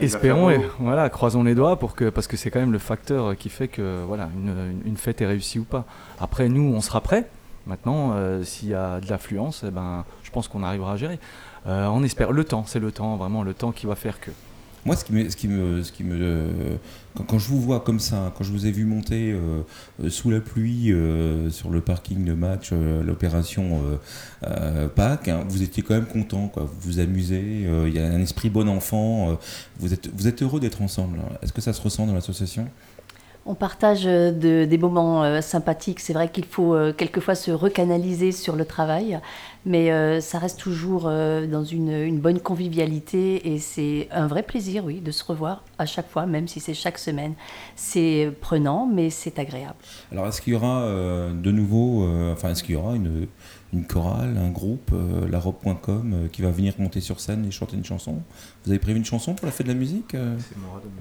[0.00, 3.36] Espérons et voilà, croisons les doigts pour que parce que c'est quand même le facteur
[3.36, 5.86] qui fait que voilà une, une, fête est réussie ou pas.
[6.20, 7.28] Après nous on sera prêts.
[7.68, 11.20] Maintenant euh, s'il y a de l'affluence, eh ben je pense qu'on arrivera à gérer.
[11.66, 14.30] Euh, on espère le temps, c'est le temps vraiment le temps qui va faire que.
[14.84, 16.78] Moi, ce qui me, ce qui me, ce qui me
[17.26, 19.62] quand, je vous vois comme ça, quand je vous ai vu monter euh,
[20.02, 23.82] euh, sous la pluie euh, sur le parking de match, l'opération
[24.94, 26.64] Pâques, hein, vous étiez quand même content, quoi.
[26.64, 29.38] Vous vous amusez, il y a un esprit bon enfant.
[29.78, 31.18] vous êtes, vous êtes heureux d'être ensemble.
[31.42, 32.68] Est-ce que ça se ressent dans l'association?
[33.48, 36.00] On partage euh, des moments euh, sympathiques.
[36.00, 39.18] C'est vrai qu'il faut euh, quelquefois se recanaliser sur le travail,
[39.64, 45.10] mais ça reste toujours dans une, bonne convivialité et c'est un vrai plaisir, oui, de
[45.10, 47.34] se revoir à chaque fois, même si c'est chaque semaine.
[47.76, 49.76] C'est prenant, mais c'est agréable.
[50.10, 53.26] Alors, est-ce qu'il y aura de nouveau, enfin, est-ce qu'il y aura une,
[53.74, 57.76] une chorale, un groupe, euh, larobe.com, euh, qui va venir monter sur scène et chanter
[57.76, 58.16] une chanson.
[58.64, 60.36] Vous avez prévu une chanson pour la fête de la musique euh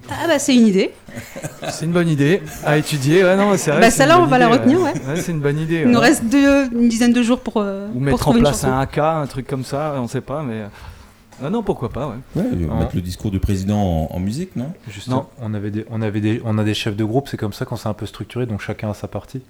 [0.09, 0.91] Ah bah c'est une idée.
[1.69, 3.23] c'est une bonne idée à étudier.
[3.23, 4.81] Ouais, non, c'est vrai, bah celle-là, on va la retenir.
[4.81, 4.93] Ouais.
[5.15, 5.83] c'est une bonne idée.
[5.85, 7.57] Il nous reste une dizaine de jours pour.
[7.57, 10.63] Ou mettre en place un AK, un truc comme ça, on sait pas, mais.
[11.43, 12.43] Ah non, pourquoi pas, ouais.
[12.43, 14.73] mettre le discours du président en, musique, non?
[15.07, 17.53] Non, on, avait des, on, avait des, on a des chefs de groupe, c'est comme
[17.53, 19.43] ça quand c'est un peu structuré, donc chacun a sa partie.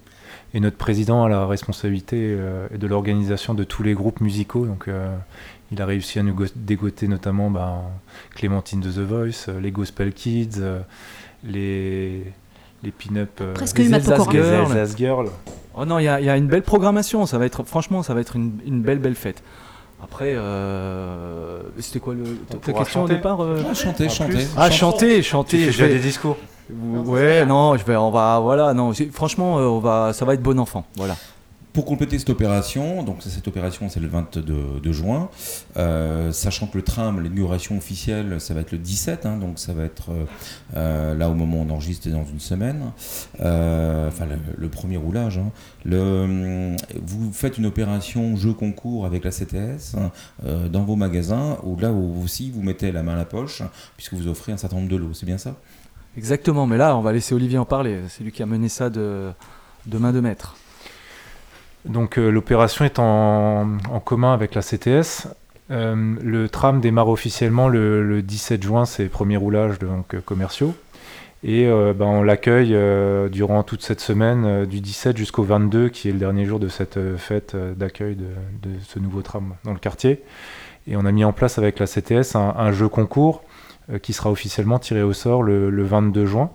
[0.53, 4.65] Et notre président a la responsabilité euh, de l'organisation de tous les groupes musicaux.
[4.65, 5.15] Donc, euh,
[5.71, 7.81] il a réussi à nous dégoter notamment ben,
[8.36, 10.62] Clémentine de The Voice, euh, les Gospel Kids,
[11.43, 12.23] les,
[12.83, 13.41] les pin-up,
[13.75, 15.29] les Alsace Girls.
[15.75, 17.25] Oh non, il y, a une belle programmation.
[17.25, 19.43] Ça va être, franchement, ça va être une, une belle, belle fête.
[20.01, 20.36] Après,
[21.79, 22.23] c'était quoi le,
[22.62, 24.47] ta question au départ ah, Chanter, chanter.
[24.55, 25.71] Ah, chanter, chanter.
[25.71, 26.38] J'ai des discours.
[26.69, 30.43] Ouais, non, je vais, on va, voilà, non, franchement, euh, on va, ça va être
[30.43, 31.15] bon enfant, voilà.
[31.71, 35.30] Pour compléter cette opération, donc cette opération c'est le 22 juin,
[35.77, 39.73] euh, sachant que le tram, l'inauguration officielle, ça va être le 17, hein, donc ça
[39.73, 40.10] va être
[40.75, 42.91] euh, là au moment où on enregistre dans une semaine,
[43.36, 44.25] enfin
[44.58, 45.38] le, premier roulage.
[45.38, 45.51] Hein.
[45.86, 50.12] le, vous faites une opération jeu concours avec la CTS hein,
[50.71, 53.62] dans vos magasins, où là aussi vous mettez la main à la poche,
[53.97, 55.53] puisque vous offrez un certain nombre de lots, c'est bien ça?
[56.17, 57.99] Exactement, mais là, on va laisser Olivier en parler.
[58.10, 59.32] C'est lui qui a mené ça de,
[59.93, 60.56] main de maître.
[61.86, 65.27] Donc euh, l'opération est en, commun avec la CTS.
[65.69, 70.73] Euh, le tram démarre officiellement le, 17 juin, ses premiers roulages donc, euh, commerciaux.
[71.43, 72.75] Et ben, on l'accueille
[73.30, 76.97] durant toute cette semaine, du 17 jusqu'au 22, qui est le dernier jour de cette
[77.15, 80.23] fête d'accueil de, ce nouveau tram dans le quartier.
[80.88, 83.43] Et on a mis en place avec la CTS un jeu concours
[84.02, 86.50] qui sera officiellement tiré au sort le, 22 juin.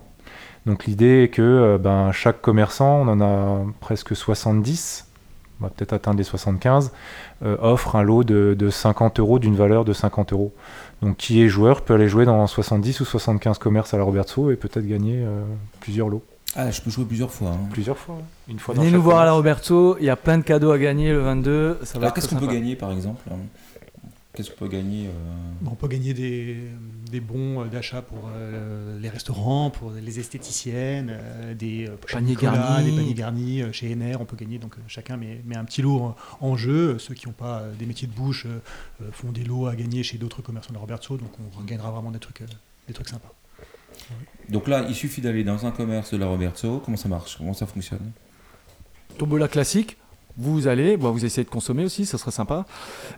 [0.65, 5.07] Donc l'idée est que euh, ben, chaque commerçant, on en a presque 70,
[5.59, 6.93] on va peut-être atteindre les 75,
[7.43, 10.53] euh, offre un lot de, 50 euros d'une valeur de 50 euros.
[11.01, 14.51] Donc qui est joueur peut aller jouer dans 70 ou 75 commerces à la Roberto
[14.51, 15.25] et peut-être gagner
[15.81, 16.23] plusieurs lots.
[16.55, 17.49] Ah, je peux jouer plusieurs fois.
[17.49, 17.67] Hein.
[17.71, 18.17] Plusieurs fois,
[18.47, 18.75] une fois.
[18.75, 21.19] Venez nous voir à la Roberto, il y a plein de cadeaux à gagner le
[21.19, 21.79] 22.
[21.83, 23.37] Ça va qu'est-ce qu'on peut gagner par exemple hein?
[24.33, 25.09] Qu'est-ce qu'on peut gagner
[25.65, 26.57] On peut gagner des,
[27.13, 32.91] des bons euh, d'achat pour euh, les restaurants, pour les esthéticiennes, euh, des paniers garnis,
[32.91, 34.19] des paniers garnis chez NR.
[34.19, 36.97] On peut gagner donc chacun met, met, un petit lot en jeu.
[36.97, 38.47] Ceux qui n'ont pas des métiers de bouche
[39.11, 41.17] font des lots à gagner chez d'autres commerçants de Roberto.
[41.17, 42.43] Donc on gagnera vraiment des trucs,
[42.87, 43.33] des trucs sympas.
[44.49, 46.81] Donc là, il suffit d'aller dans un commerce de la Roberto.
[46.83, 47.37] Comment ça marche?
[47.37, 48.11] Comment ça fonctionne?
[49.19, 49.97] Tombola classique.
[50.37, 52.65] Vous allez, vous essayez de consommer aussi, ça serait sympa.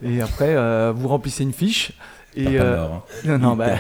[0.03, 0.55] Et après,
[0.93, 1.93] vous remplissez une fiche.
[2.35, 2.85] Et euh,
[3.25, 3.37] hein.
[3.37, 3.75] non, bah,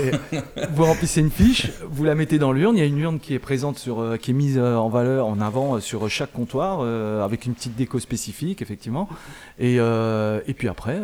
[0.72, 2.76] vous remplissez une fiche, vous la mettez dans l'urne.
[2.76, 4.88] Il y a une urne qui est présente sur, euh, qui est mise euh, en
[4.88, 6.82] valeur, en avant sur chaque comptoir,
[7.22, 9.08] avec une petite déco spécifique, effectivement.
[9.58, 11.00] Et, et puis après,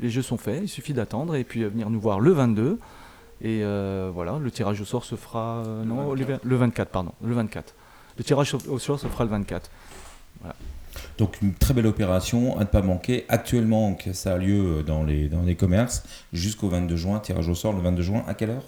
[0.00, 0.60] les jeux sont faits.
[0.62, 2.78] Il suffit d'attendre et puis venir nous voir le 22.
[3.42, 3.62] Et
[4.14, 6.44] voilà, le tirage au sort se fera non, le 24.
[6.44, 7.74] le 24, pardon, le 24.
[8.18, 9.70] Le tirage au sort se fera le 24.
[10.42, 10.54] Voilà.
[11.18, 13.24] Donc une très belle opération à ne pas manquer.
[13.28, 17.72] Actuellement, ça a lieu dans les, dans les commerces jusqu'au 22 juin, tirage au sort
[17.72, 18.24] le 22 juin.
[18.26, 18.64] À quelle heure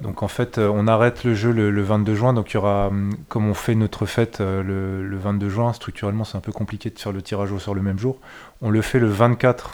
[0.00, 2.32] Donc en fait, on arrête le jeu le, 22 juin.
[2.32, 6.24] Donc il y aura, hum, comme on fait notre fête le, le 22 juin, structurellement
[6.24, 8.18] c'est un peu compliqué de faire le tirage au sort le même jour.
[8.62, 9.70] On le fait le 24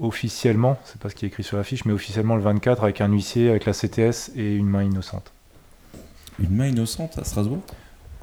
[0.00, 3.00] officiellement, c'est pas ce qui est écrit sur la fiche, mais officiellement le 24 avec
[3.00, 5.32] un huissier, avec la CTS et une main innocente.
[6.40, 7.62] Une main innocente à Strasbourg?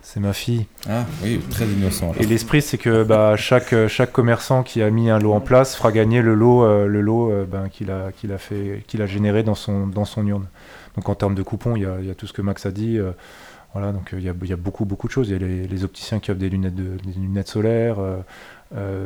[0.04, 0.66] C'est ma fille.
[0.90, 2.14] Ah oui, très innocent.
[2.20, 5.76] Et l'esprit, c'est que bah, chaque, chaque commerçant qui a mis un lot en place
[5.76, 9.02] fera gagner le lot, euh, le lot euh, ben, qu'il a, qu'il a, fait, qu'il
[9.02, 10.48] a généré dans son, dans son urne.
[10.96, 12.72] Donc en termes de coupons, il y a, y a, tout ce que Max a
[12.72, 12.98] dit.
[12.98, 13.12] Euh,
[13.74, 15.30] voilà, donc il y, a, y, a, beaucoup, beaucoup de choses.
[15.30, 17.98] Il y a les, les, opticiens qui offrent des lunettes, de, des lunettes solaires.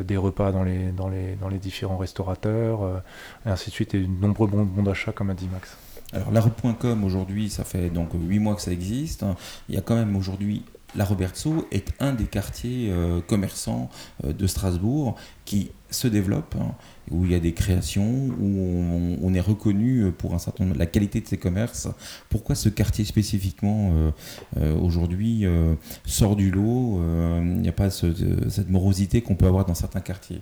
[0.03, 3.01] Des repas dans les, dans les, dans les différents restaurateurs,
[3.47, 5.75] et ainsi de suite, et de nombreux bons, bons d'achat, comme a dit Max.
[6.13, 9.25] Alors, la larobe.com, aujourd'hui, ça fait donc 8 mois que ça existe.
[9.67, 10.63] Il y a quand même aujourd'hui
[10.95, 13.89] la Robertso est un des quartiers euh, commerçants
[14.23, 16.73] de Strasbourg qui se développe, hein,
[17.11, 21.21] où il y a des créations, où on, est reconnu pour un certain la qualité
[21.21, 21.87] de ses commerces.
[22.29, 24.11] Pourquoi ce quartier spécifiquement euh,
[24.57, 27.01] euh, aujourd'hui euh, sort du lot
[27.41, 30.41] Il n'y a pas cette morosité qu'on peut avoir dans certains quartiers?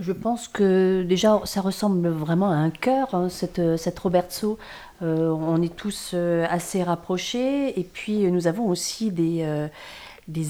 [0.00, 4.58] Je pense que déjà, ça ressemble vraiment à un cœur, hein, cette, cette Robertso.
[5.00, 6.14] On est tous
[6.48, 7.78] assez rapprochés.
[7.78, 9.68] Et puis, nous avons aussi des,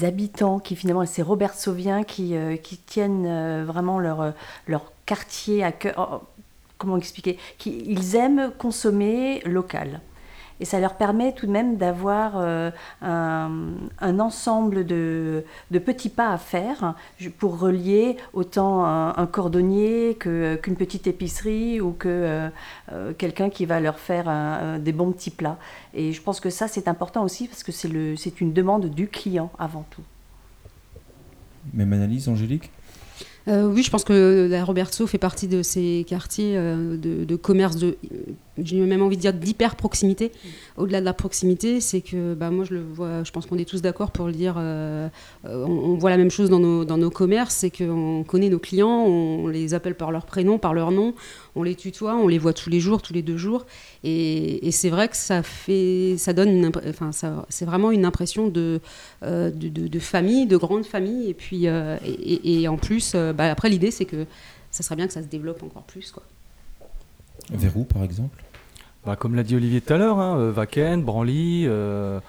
[0.03, 2.55] habitants qui finalement, c'est Robert Sauvien qui, euh,
[2.85, 4.31] tiennent euh, vraiment leur, euh,
[5.05, 5.93] quartier à cœur.
[5.97, 6.25] Oh,
[6.77, 7.37] comment expliquer?
[7.57, 10.01] Qui, Ils aiment consommer local.
[10.59, 15.43] Et ça leur permet tout de même d'avoir euh, un, ensemble de,
[15.85, 16.95] petits pas à faire
[17.37, 22.49] pour relier autant un, cordonnier qu'une petite épicerie ou que euh,
[22.91, 25.57] euh, quelqu'un qui va leur faire des bons petits plats.
[25.93, 29.51] Et je pense que ça, c'est important aussi parce que c'est une demande du client
[29.59, 30.03] avant tout.
[31.73, 32.71] Même analyse, Angélique?
[33.47, 37.95] Oui, je pense que la Roberto fait partie de ces quartiers de, de, commerce de
[38.63, 40.31] j'ai même envie de dire d'hyper proximité.
[40.77, 43.67] Au-delà de la proximité, c'est que bah, moi je le vois, je pense qu'on est
[43.67, 45.09] tous d'accord pour le dire, euh,
[45.45, 48.59] euh, on, voit la même chose dans nos, dans nos commerces, c'est qu'on connaît nos
[48.59, 51.13] clients, on les appelle par leur prénom, par leur nom,
[51.55, 53.65] on les tutoie, on les voit tous les jours, tous les deux jours.
[54.03, 57.11] Et, c'est vrai que ça fait, ça donne enfin
[57.49, 58.81] c'est vraiment une impression de,
[59.23, 61.29] euh, de, de, famille, de grande famille.
[61.29, 64.25] Et puis, et, en plus, bah, après l'idée c'est que
[64.71, 66.11] ça serait bien que ça se développe encore plus.
[66.11, 66.23] Quoi.
[67.51, 68.44] Vers où par exemple?
[69.05, 72.19] Bah, comme l'a dit Olivier tout à l'heure, hein, euh, Vaken, Branly, euh,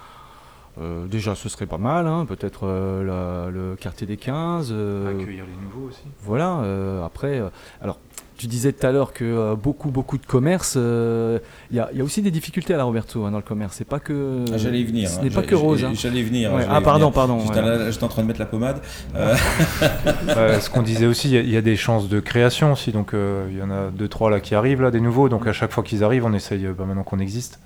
[0.78, 4.72] euh, déjà ce serait pas mal, hein, peut-être le quartier des 15.
[4.72, 6.02] Accueillir les nouveaux aussi.
[6.22, 6.62] Voilà,
[7.04, 7.42] après,
[7.80, 7.98] alors
[8.36, 11.38] tu disais tout à l'heure que euh, beaucoup, beaucoup de commerces, il euh,
[11.72, 13.76] y, a, aussi des difficultés à la Roberto hein, dans le commerce.
[13.76, 14.44] C'est pas que.
[14.52, 15.08] Ah, j'allais y venir.
[15.08, 15.84] Ce n'est pas que rose.
[15.84, 15.92] Hein.
[15.94, 16.52] J'allais venir.
[16.68, 17.38] ah, pardon, pardon.
[17.40, 18.80] J'étais en train de mettre la pommade.
[20.36, 20.60] Euh.
[20.60, 22.92] ce qu'on disait aussi, il y, a des chances de création aussi.
[22.92, 25.28] Donc, il y en a deux, trois là qui arrivent, là, des nouveaux.
[25.28, 27.58] Donc, à chaque fois qu'ils arrivent, on essaye, bah, maintenant qu'on existe,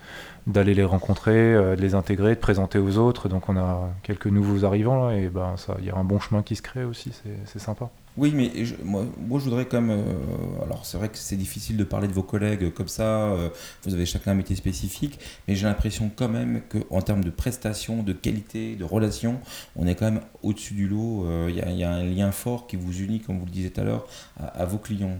[0.47, 3.29] d'aller les rencontrer, de les intégrer, de présenter aux autres.
[3.29, 6.19] Donc, on a quelques nouveaux arrivants là, et ben, ça, il y a un bon
[6.19, 7.13] chemin qui se crée aussi.
[7.45, 7.91] C'est sympa.
[8.17, 8.51] Oui, mais
[8.85, 9.99] moi, moi, je voudrais quand même.
[9.99, 13.31] Euh, alors, c'est vrai que c'est difficile de parler de vos collègues comme ça.
[13.31, 13.49] Euh,
[13.85, 18.03] vous avez chacun un métier spécifique, mais j'ai l'impression quand même qu'en termes de prestations,
[18.03, 19.41] de qualité, de relations,
[19.77, 21.25] on est quand même au-dessus du lot.
[21.27, 23.81] Euh, Il y, a un lien fort qui vous unit, comme vous le disiez tout
[23.81, 24.07] à l'heure,
[24.39, 25.17] à, vos clients.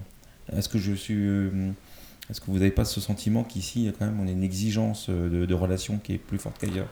[0.55, 1.15] Est-ce que je suis.
[2.29, 5.45] Est-ce que vous n'avez pas ce sentiment qu'ici, quand même, on a une exigence de,
[5.45, 6.87] de relation qui est plus forte qu'ailleurs?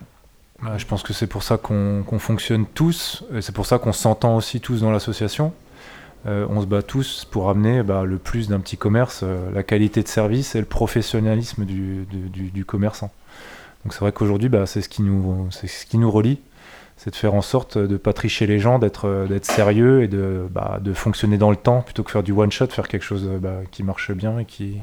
[0.77, 4.35] Je pense que c'est pour ça qu'on fonctionne tous, et c'est pour ça qu'on s'entend
[4.35, 5.53] aussi tous dans l'association.
[6.27, 9.63] Euh, on se bat tous pour amener bah, le plus d'un petit commerce, euh, la
[9.63, 13.09] qualité de service et le professionnalisme du, commerçant.
[13.85, 16.39] Donc c'est vrai qu'aujourd'hui, bah, c'est ce, qui nous, relie,
[16.97, 20.09] c'est de faire en sorte de ne pas tricher les gens, d'être euh, sérieux et
[20.49, 23.29] bah, de, fonctionner dans le temps plutôt que faire du one-shot, faire quelque chose
[23.71, 24.79] qui marche bien et qui,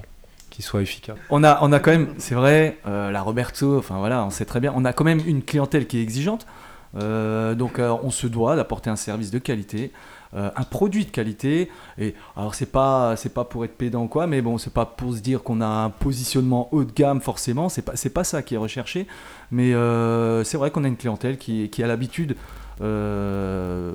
[0.63, 1.17] soit efficace.
[1.31, 4.61] On a, on a quand même, c'est vrai, la Roberto, enfin voilà, on sait très
[4.61, 6.47] bien, on a quand même une clientèle qui est exigeante.
[6.95, 9.93] donc on se doit d'apporter un service de qualité.
[10.35, 11.71] Euh, un produit de qualité.
[11.99, 14.85] Et alors c'est pas c'est pas pour être pédant ou quoi, mais bon c'est pas
[14.85, 17.69] pour se dire qu'on a un positionnement haut de gamme forcément.
[17.69, 19.07] C'est pas pas ça qui est recherché.
[19.51, 22.37] Mais euh, c'est vrai qu'on a une clientèle qui, qui a l'habitude
[22.83, 23.93] euh,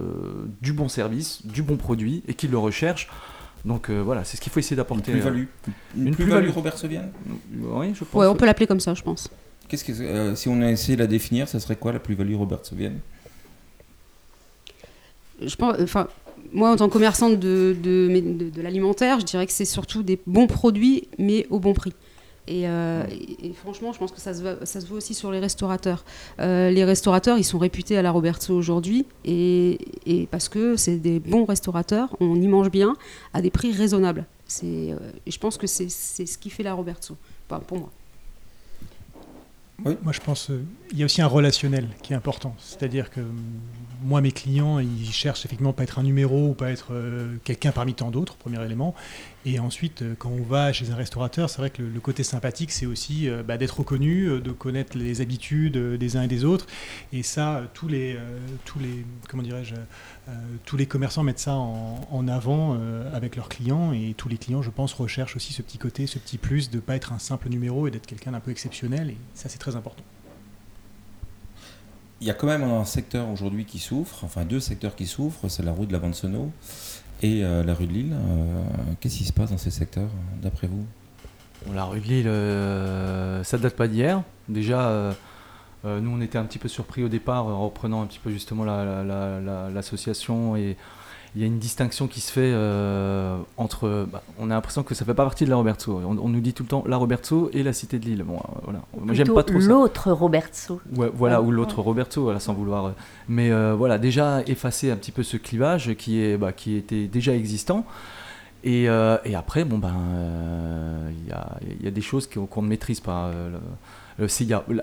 [0.62, 3.10] du bon service, du bon produit et qui le recherche.
[3.66, 5.12] Donc voilà, c'est ce qu'il faut essayer d'apporter.
[5.12, 5.46] Une plus-value.
[5.98, 7.10] Une, plus-value, Robert Sovian
[7.60, 8.20] Oui, je pense.
[8.20, 9.30] Ouais, on peut l'appeler comme ça, je pense.
[9.68, 12.66] Qu'est-ce que, si on a essayé de la définir, ça serait quoi la plus-value Robert
[12.66, 12.94] Sovian?
[15.42, 16.08] Je pense, enfin,
[16.52, 20.48] moi, en tant que commerçante de, de, l'alimentaire, je dirais que c'est surtout des bons
[20.48, 21.94] produits, mais au bon prix.
[22.48, 23.04] Et, euh,
[23.56, 26.04] franchement, je pense que ça se, voit, ça se voit aussi sur les restaurateurs.
[26.40, 30.98] Euh, les restaurateurs, ils sont réputés à la Roberto aujourd'hui, et, et, parce que c'est
[30.98, 32.96] des bons restaurateurs, on y mange bien,
[33.34, 34.26] à des prix raisonnables.
[34.64, 37.16] Euh, et je pense que c'est ce qui fait la Roberto,
[37.68, 37.90] pour moi.
[39.84, 42.56] Moi, je pense qu'il euh, y a aussi un relationnel qui est important.
[42.60, 43.22] C'est-à-dire que
[44.04, 47.72] moi, mes clients, ils cherchent effectivement pas être un numéro ou pas être euh, quelqu'un
[47.72, 48.94] parmi tant d'autres, premier élément.
[49.46, 52.72] Et ensuite, euh, quand on va chez un restaurateur, c'est vrai que le, côté sympathique,
[52.72, 56.68] c'est aussi bah, d'être reconnu, de connaître les habitudes des uns et des autres.
[57.14, 58.18] Et ça, tous les,
[58.66, 59.76] tous les, comment dirais-je,
[60.66, 62.80] tous les commerçants mettent ça en, avant
[63.14, 63.94] avec leurs clients.
[63.94, 66.80] Et tous les clients, je pense, recherchent aussi ce petit côté, ce petit plus de
[66.80, 69.12] pas être un simple numéro et d'être quelqu'un d'un peu exceptionnel.
[69.12, 70.04] Et ça, c'est très important.
[72.22, 75.50] Il y a quand même un secteur aujourd'hui qui souffre, enfin deux secteurs qui souffrent,
[75.50, 76.52] c'est la rue de la Vansono
[77.22, 78.14] et euh, la rue de Lille.
[78.14, 78.64] Euh,
[79.00, 80.10] qu'est-ce qui se passe dans ces secteurs,
[80.42, 80.86] d'après vous?
[81.74, 84.24] La rue de Lille, euh, ça date pas d'hier.
[84.50, 85.14] Déjà,
[85.84, 88.66] nous, on était un petit peu surpris au départ, en reprenant un petit peu justement
[88.66, 90.76] l'association et
[91.36, 94.06] il y a une distinction qui se fait euh, entre.
[94.12, 96.02] Bah, on a l'impression que ça fait pas partie de la Roberto.
[96.04, 98.24] On, nous dit tout le temps la Roberto et la Cité de Lille.
[98.24, 99.14] Bon, euh, voilà.
[99.14, 100.82] j'aime pas trop L'autre Roberto.
[100.92, 102.86] voilà, ah, ou l'autre Roberto, voilà, sans vouloir.
[102.86, 102.92] Euh,
[103.30, 107.34] mais voilà, déjà effacer un petit peu ce clivage qui, est, bah, qui était déjà
[107.34, 107.86] existant.
[108.66, 109.96] Et, et après, bon, ben,
[111.12, 113.32] il y, a, y, a, des choses qu'on ne maîtrise pas.
[114.22, 114.28] Euh,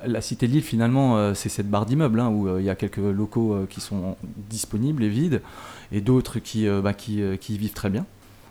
[0.07, 2.71] la, cité de Lille, finalement, euh, c'est cette barre d'immeubles hein, où euh, il y
[2.71, 4.17] a quelques locaux qui sont
[4.51, 5.43] disponibles et vides,
[5.93, 8.07] et d'autres qui, bah, vivent très bien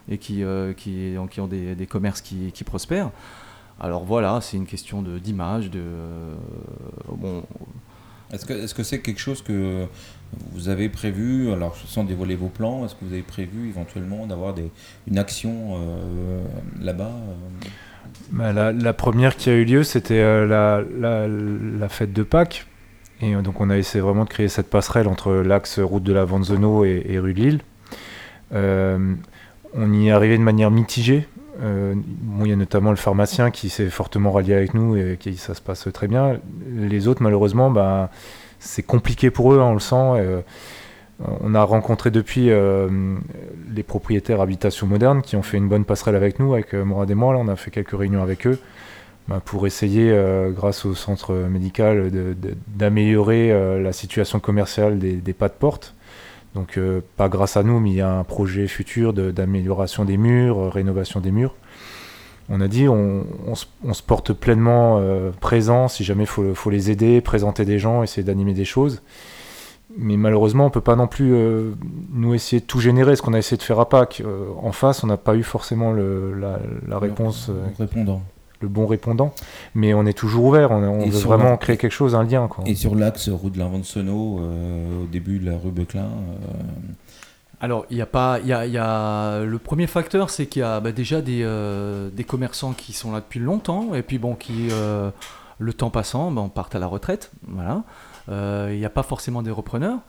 [0.09, 3.11] et qui, ont des, commerces qui, prospèrent.
[3.79, 5.69] Alors voilà, c'est une question d'image.
[8.31, 9.85] Est-ce que c'est -ce c'est quelque chose que
[10.51, 14.55] vous avez prévu, alors sans dévoiler vos plans, est-ce que vous avez prévu éventuellement d'avoir
[15.07, 15.53] une action
[16.79, 17.15] là-bas?
[18.31, 20.45] Bah, la, première qui a eu lieu, c'était euh,
[21.79, 22.65] la, fête de Pâques.
[23.21, 26.13] Et euh, donc on a essayé vraiment de créer cette passerelle entre l'axe route de
[26.13, 27.61] la Vanzeno et, rue de Lille.
[28.53, 29.13] Euh,
[29.73, 31.27] on y est arrivé de manière mitigée.
[31.61, 35.53] il y a notamment le pharmacien qui s'est fortement rallié avec nous et qui ça
[35.53, 36.39] se passe très bien.
[36.75, 38.09] Les autres, malheureusement, bah,
[38.59, 40.43] c'est compliqué pour eux, hein, on le sent.
[41.19, 43.17] On a rencontré depuis euh,
[43.73, 47.09] les propriétaires Habitation Moderne qui ont fait une bonne passerelle avec nous, avec euh, Mourad
[47.09, 47.35] et moi.
[47.37, 48.59] On a fait quelques réunions avec eux
[49.27, 52.11] bah, pour essayer, euh, grâce au centre médical,
[52.67, 55.95] d'améliorer la situation commerciale des, pas de porte.
[56.53, 56.79] Donc,
[57.17, 61.19] pas grâce à nous, mais il y a un projet futur d'amélioration des murs, rénovation
[61.19, 61.53] des murs.
[62.49, 65.01] On a dit, on, se, porte pleinement
[65.39, 69.01] présent si jamais il faut les aider, présenter des gens, essayer d'animer des choses
[69.97, 71.73] mais malheureusement, on peut pas non plus euh,
[72.11, 74.21] nous essayer de tout générer, ce qu'on a essayé de faire à Pâques.
[74.23, 78.21] Euh, en face, on n'a pas eu forcément le, la, réponse, le, euh, répondant.
[78.61, 79.33] le bon répondant,
[79.73, 80.71] mais on est toujours ouvert.
[80.71, 82.47] On, veut vraiment créer quelque chose, un lien.
[82.47, 82.63] Quoi.
[82.67, 86.09] Et sur l'axe rue de l'Inventionneau, au début de la rue Beclin.
[87.59, 90.59] Alors, il y a pas, il y a, y a, le premier facteur, c'est qu'il
[90.59, 91.43] y a bah, déjà des,
[92.13, 94.69] des, commerçants qui sont là depuis longtemps, et puis bon, qui
[95.59, 97.83] le temps passant, bah, partent à la retraite, voilà.
[98.29, 99.99] Euh, il n'y a pas forcément des repreneurs.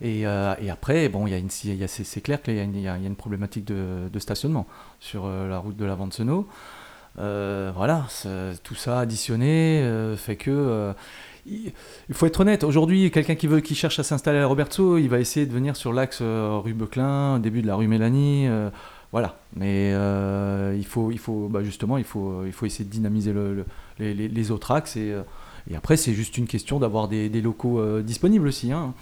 [0.00, 4.66] Et, euh, après, bon, c'est clair qu'il y, a une problématique de, stationnement
[5.00, 6.48] sur euh, la route de la Vente-Seno.
[7.16, 8.06] voilà,
[8.62, 10.94] tout ça additionné fait que
[11.46, 11.72] il
[12.12, 12.64] faut être honnête.
[12.64, 15.76] Aujourd'hui, quelqu'un qui veut, qui cherche à s'installer à Roberto, il va essayer de venir
[15.76, 18.48] sur l'axe rue Beclin, début de la rue Mélanie.
[19.12, 19.36] voilà.
[19.54, 19.90] Mais
[20.76, 23.64] il faut, il faut, bah, justement, il faut, il faut essayer de dynamiser le,
[23.98, 24.98] les, autres axes
[25.70, 28.72] et après, c'est juste une question d'avoir des, locaux euh, disponibles aussi.
[28.72, 28.94] Hein.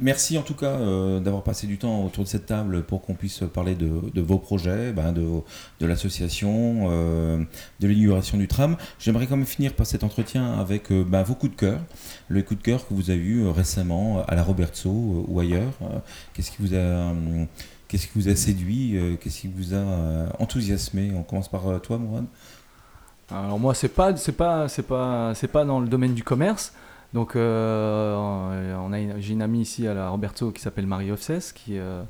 [0.00, 3.14] Merci en tout cas euh, d'avoir passé du temps autour de cette table pour qu'on
[3.14, 7.42] puisse parler de, vos projets, ben, de, l'association, euh,
[7.80, 8.76] de l'inauguration du tram.
[8.98, 11.80] J'aimerais quand même finir par cet entretien avec ben, vos coups de cœur,
[12.28, 15.72] le coup de cœur que vous avez eu récemment à la Robertso ou ailleurs.
[16.34, 17.14] Qu'est-ce qui vous a...
[17.88, 21.12] Qu'est-ce qui vous a séduit Qu'est-ce qui vous a enthousiasmé?
[21.14, 22.26] On commence par toi, Mourad
[23.30, 26.72] alors moi, c'est pas, c'est pas, c'est pas, dans le domaine du commerce.
[27.12, 28.14] Donc, euh,
[28.76, 32.02] on a, j'ai une amie ici à la Roberto qui s'appelle Marie Offses, qui, euh,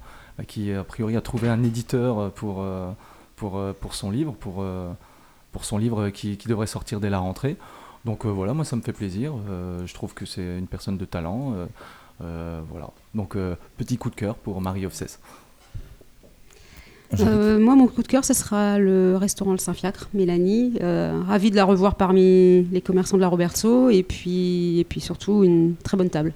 [0.47, 2.93] qui a priori a trouvé un éditeur pour, euh,
[3.93, 4.65] son livre, pour,
[5.63, 7.57] son livre qui, devrait sortir dès la rentrée.
[8.05, 9.33] Donc voilà, moi ça me fait plaisir.
[9.85, 11.55] je trouve que c'est une personne de talent.
[12.21, 12.91] voilà.
[13.15, 13.37] Donc
[13.77, 15.19] petit coup de cœur pour Marie Offses.
[17.21, 20.75] Euh, moi, mon coup de cœur, ce sera le restaurant Le Saint-Fiacre, Mélanie.
[20.83, 25.01] Euh, ravie de la revoir parmi les commerçants de la Roberto et puis, et puis
[25.01, 26.33] surtout une très bonne table.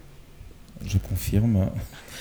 [0.86, 1.70] Je confirme.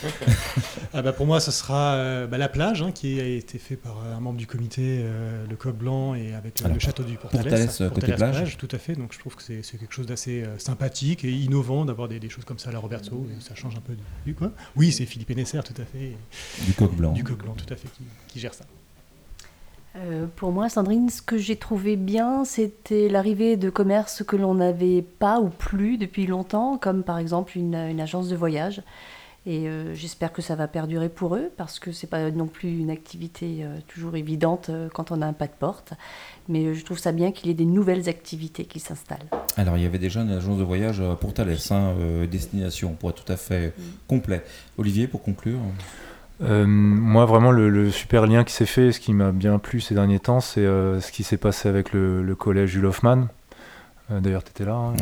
[0.93, 3.76] ah bah pour moi, ce sera euh, bah, la plage, hein, qui a été fait
[3.76, 7.18] par euh, un membre du comité, euh, le Coq Blanc, et avec le château du
[7.18, 7.43] Portales.
[7.93, 8.57] côté plage.
[8.57, 8.95] Tout à fait.
[8.95, 12.60] Donc je trouve que c'est quelque chose d'assez sympathique et innovant d'avoir des, choses comme
[12.60, 13.28] ça à la Roberto.
[13.38, 13.95] Et ça change un peu
[14.26, 14.51] du quoi.
[14.76, 16.16] Oui, c'est Philippe Nesser, tout à fait.
[16.66, 17.12] Du Coq Blanc.
[17.12, 17.89] Du Coq Blanc, tout à fait,
[18.28, 18.66] qui, gère ça.
[19.95, 24.53] Euh, pour moi, Sandrine, ce que j'ai trouvé bien, c'était l'arrivée de commerces que l'on
[24.53, 28.81] n'avait pas ou plus depuis longtemps, comme par exemple une, agence de voyage.
[29.45, 32.45] Et euh, j'espère que ça va perdurer pour eux, parce que ce n'est pas non
[32.45, 35.93] plus une activité euh, toujours évidente quand on a un pas de porte.
[36.49, 39.25] Mais je trouve ça bien qu'il y ait des nouvelles activités qui s'installent.
[39.57, 41.95] Alors, il y avait déjà une agence de voyage pour Thalès, hein,
[42.29, 43.73] destination, pour être tout à fait
[44.07, 44.43] complet.
[44.77, 45.59] Olivier, pour conclure
[46.41, 49.95] euh, moi, vraiment, le, super lien qui s'est fait, ce qui m'a bien plu ces
[49.95, 53.27] derniers temps, c'est euh, ce qui s'est passé avec le, collège Jules Hoffmann.
[54.11, 54.75] Euh, d'ailleurs, tu étais là.
[54.75, 54.93] Hein,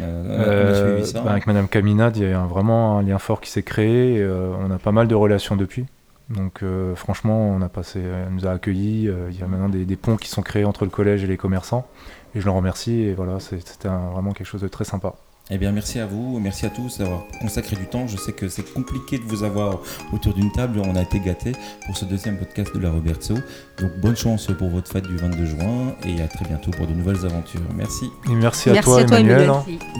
[0.00, 4.26] bah, avec Madame Caminade, il y a vraiment un lien fort qui s'est créé.
[4.26, 5.86] on a pas mal de relations depuis.
[6.30, 6.62] Donc,
[6.94, 9.10] franchement, on a passé, elle nous a accueillis.
[9.30, 11.36] il y a maintenant des, des, ponts qui sont créés entre le collège et les
[11.36, 11.86] commerçants.
[12.34, 13.02] Et je leur remercie.
[13.02, 15.14] Et voilà, c'était vraiment quelque chose de très sympa.
[15.52, 18.06] Eh bien, merci à vous, merci à tous d'avoir consacré du temps.
[18.06, 19.80] Je sais que c'est compliqué de vous avoir
[20.12, 20.80] autour d'une table.
[20.84, 21.52] On a été gâtés
[21.86, 23.34] pour ce deuxième podcast de la Roberto.
[23.80, 26.92] Donc, bonne chance pour votre fête du 22 juin et à très bientôt pour de
[26.92, 27.60] nouvelles aventures.
[27.74, 28.06] Merci.
[28.30, 29.50] Et merci à toi, Emmanuel.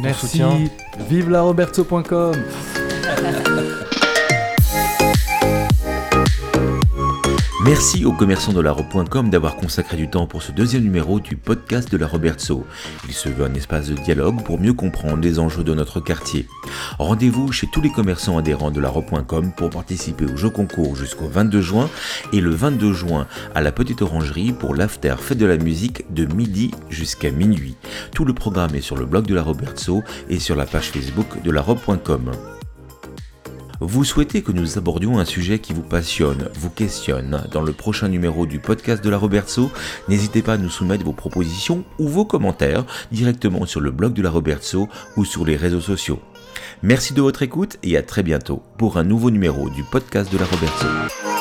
[0.01, 0.43] Merci.
[1.09, 2.37] Vive la Roberto.com.
[7.63, 8.75] Merci aux commerçants de la
[9.25, 12.67] d'avoir consacré du temps pour ce deuxième numéro du podcast de la Robertso.
[13.07, 16.47] Il se veut un espace de dialogue pour mieux comprendre les enjeux de notre quartier.
[16.99, 21.61] Rendez-vous chez tous les commerçants adhérents de la pour participer au jeu concours jusqu'au 22
[21.61, 21.91] juin
[22.33, 26.25] et le 22 juin à la Petite Orangerie pour l'after fête de la musique de
[26.25, 27.77] midi jusqu'à minuit.
[28.15, 31.43] Tout le programme est sur le blog de la Robertso et sur la page Facebook
[31.43, 31.61] de la.
[33.83, 38.09] Vous souhaitez que nous abordions un sujet qui vous passionne, vous questionne dans le prochain
[38.09, 39.71] numéro du podcast de la Robertso
[40.07, 44.21] N'hésitez pas à nous soumettre vos propositions ou vos commentaires directement sur le blog de
[44.21, 46.21] la Robertso ou sur les réseaux sociaux.
[46.83, 50.37] Merci de votre écoute et à très bientôt pour un nouveau numéro du podcast de
[50.37, 51.40] la Robertso.